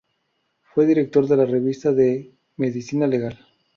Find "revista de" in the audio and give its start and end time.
1.45-2.01